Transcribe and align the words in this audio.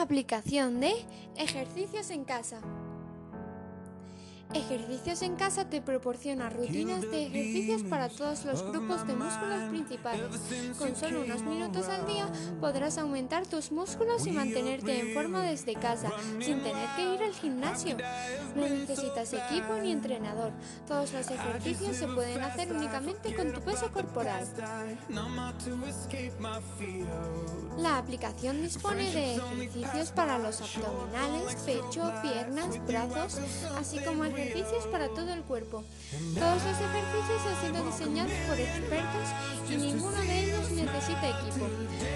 Aplicación 0.00 0.78
de 0.78 0.94
ejercicios 1.36 2.10
en 2.10 2.22
casa. 2.22 2.60
Ejercicios 4.54 5.20
en 5.20 5.36
casa 5.36 5.68
te 5.68 5.82
proporciona 5.82 6.48
rutinas 6.48 7.02
de 7.02 7.26
ejercicios 7.26 7.82
para 7.82 8.08
todos 8.08 8.46
los 8.46 8.62
grupos 8.62 9.06
de 9.06 9.14
músculos 9.14 9.62
principales. 9.68 10.40
Con 10.78 10.96
solo 10.96 11.20
unos 11.20 11.42
minutos 11.42 11.86
al 11.88 12.06
día 12.06 12.26
podrás 12.58 12.96
aumentar 12.96 13.46
tus 13.46 13.70
músculos 13.70 14.26
y 14.26 14.30
mantenerte 14.30 15.00
en 15.00 15.12
forma 15.12 15.42
desde 15.42 15.74
casa, 15.74 16.10
sin 16.40 16.62
tener 16.62 16.88
que 16.96 17.14
ir 17.14 17.22
al 17.22 17.34
gimnasio. 17.34 17.98
No 18.56 18.66
necesitas 18.68 19.34
equipo 19.34 19.74
ni 19.82 19.92
entrenador. 19.92 20.52
Todos 20.86 21.12
los 21.12 21.30
ejercicios 21.30 21.96
se 21.96 22.08
pueden 22.08 22.42
hacer 22.42 22.72
únicamente 22.72 23.36
con 23.36 23.52
tu 23.52 23.60
peso 23.60 23.92
corporal. 23.92 24.46
La 27.76 27.98
aplicación 27.98 28.62
dispone 28.62 29.12
de 29.12 29.34
ejercicios 29.36 30.10
para 30.10 30.38
los 30.38 30.60
abdominales, 30.62 31.54
pecho, 31.66 32.12
piernas, 32.22 32.86
brazos, 32.86 33.38
así 33.76 33.98
como 34.02 34.24
el 34.24 34.37
ejercicios 34.38 34.86
para 34.86 35.08
todo 35.08 35.32
el 35.32 35.42
cuerpo. 35.42 35.84
Todos 36.34 36.62
los 36.62 36.78
ejercicios 36.78 37.40
han 37.46 37.66
sido 37.66 37.84
diseñados 37.84 38.32
por 38.48 38.58
expertos 38.58 39.28
y 39.68 39.76
ninguno 39.76 40.20
de 40.20 40.44
ellos 40.44 40.70
necesita 40.70 41.28
equipo. 41.28 41.66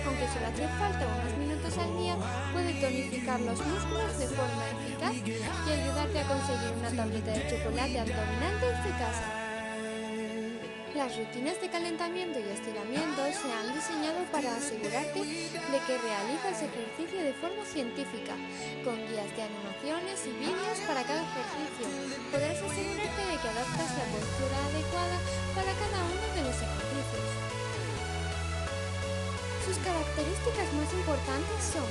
Aunque 0.06 0.26
solo 0.28 0.46
hace 0.46 0.68
falta 0.78 1.06
unos 1.06 1.38
minutos 1.38 1.78
al 1.78 1.98
día, 1.98 2.16
puede 2.52 2.80
tonificar 2.80 3.40
los 3.40 3.58
músculos 3.66 4.18
de 4.18 4.26
forma 4.28 4.62
eficaz 4.70 5.14
y 5.66 5.70
ayudarte 5.70 6.20
a 6.20 6.28
conseguir 6.28 6.72
una 6.78 6.90
tableta 6.90 7.30
de 7.32 7.50
chocolate 7.50 7.98
abdominal 7.98 8.60
desde 8.60 8.90
casa. 8.98 9.42
Las 10.94 11.16
rutinas 11.16 11.58
de 11.58 11.70
calentamiento 11.70 12.38
y 12.38 12.50
estiramiento 12.50 13.22
se 13.32 13.50
han 13.50 13.74
diseñado 13.74 14.22
para 14.30 14.54
asegurarte 14.54 15.20
de 15.20 15.78
que 15.86 15.98
realizas 15.98 16.62
ejercicio 16.62 17.22
de 17.22 17.32
forma 17.32 17.64
científica, 17.64 18.36
con 18.84 18.96
guías 19.08 19.34
de 19.34 19.42
animaciones 19.42 20.26
y 20.26 20.32
vídeos 20.38 20.78
para 20.86 21.02
cada 21.02 21.22
ejercicio. 21.22 21.88
Sus 29.64 29.78
características 29.78 30.72
más 30.74 30.92
importantes 30.92 31.58
son 31.72 31.86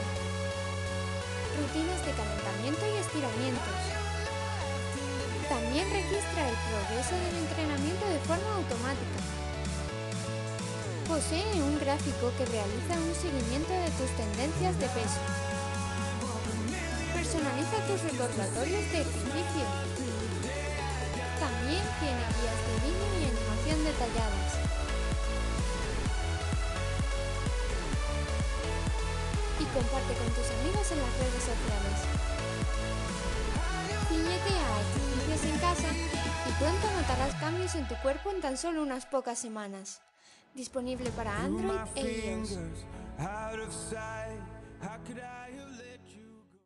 rutinas 1.58 2.06
de 2.06 2.12
calentamiento 2.12 2.84
y 2.86 2.98
estiramientos, 3.00 4.02
también 5.52 5.84
registra 5.92 6.48
el 6.48 6.56
progreso 6.56 7.12
del 7.12 7.44
entrenamiento 7.44 8.08
de 8.08 8.20
forma 8.20 8.56
automática. 8.56 9.20
Posee 11.08 11.62
un 11.62 11.78
gráfico 11.78 12.32
que 12.38 12.46
realiza 12.46 12.96
un 12.96 13.16
seguimiento 13.16 13.74
de 13.74 13.92
tus 14.00 14.08
tendencias 14.16 14.80
de 14.80 14.88
peso. 14.96 15.20
Personaliza 17.14 17.84
tus 17.84 18.00
recordatorios 18.12 18.86
de 18.96 19.02
ejercicio. 19.04 19.66
También 21.36 21.84
tiene 22.00 22.24
guías 22.32 22.60
de 22.64 22.76
vídeo 22.88 23.12
y 23.20 23.24
animación 23.28 23.84
detalladas. 23.84 24.71
Y 29.62 29.64
comparte 29.66 30.14
con 30.16 30.28
tus 30.34 30.50
amigos 30.58 30.92
en 30.92 30.98
las 30.98 31.14
redes 31.20 31.44
sociales. 31.44 31.98
Ciñete 34.10 34.54
a 34.58 34.82
ejercicios 34.82 35.44
en 35.54 35.60
casa 35.60 35.90
y 35.94 36.52
pronto 36.58 36.92
notarás 37.00 37.36
cambios 37.36 37.76
en 37.76 37.88
tu 37.88 37.96
cuerpo 37.98 38.32
en 38.32 38.42
tan 38.42 38.58
solo 38.58 38.82
unas 38.82 39.06
pocas 39.06 39.38
semanas. 39.38 40.02
Disponible 40.56 41.12
para 41.12 41.38
Android 41.38 41.80
e 41.96 42.34
iOS. 42.34 42.58